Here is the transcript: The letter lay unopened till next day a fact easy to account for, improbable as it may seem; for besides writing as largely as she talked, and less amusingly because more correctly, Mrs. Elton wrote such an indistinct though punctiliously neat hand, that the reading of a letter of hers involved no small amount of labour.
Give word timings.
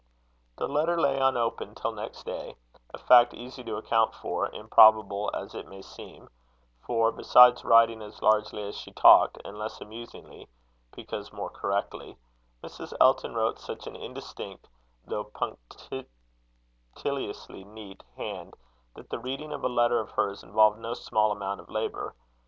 The 0.57 0.67
letter 0.67 0.99
lay 0.99 1.19
unopened 1.19 1.77
till 1.77 1.91
next 1.91 2.23
day 2.25 2.55
a 2.91 2.97
fact 2.97 3.35
easy 3.35 3.63
to 3.65 3.75
account 3.75 4.15
for, 4.15 4.49
improbable 4.49 5.29
as 5.31 5.53
it 5.53 5.67
may 5.67 5.83
seem; 5.83 6.27
for 6.81 7.11
besides 7.11 7.63
writing 7.63 8.01
as 8.01 8.19
largely 8.19 8.63
as 8.63 8.75
she 8.75 8.91
talked, 8.93 9.37
and 9.45 9.59
less 9.59 9.79
amusingly 9.79 10.49
because 10.91 11.31
more 11.31 11.51
correctly, 11.51 12.17
Mrs. 12.63 12.95
Elton 12.99 13.35
wrote 13.35 13.59
such 13.59 13.85
an 13.85 13.95
indistinct 13.95 14.67
though 15.05 15.23
punctiliously 16.95 17.63
neat 17.63 18.03
hand, 18.17 18.55
that 18.95 19.11
the 19.11 19.19
reading 19.19 19.53
of 19.53 19.63
a 19.63 19.69
letter 19.69 19.99
of 19.99 20.09
hers 20.09 20.41
involved 20.41 20.79
no 20.79 20.95
small 20.95 21.31
amount 21.31 21.59
of 21.61 21.69
labour. 21.69 22.15